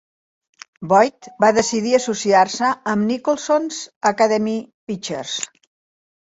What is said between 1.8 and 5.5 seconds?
associar-se amb Nicholson 's Academy Pictures.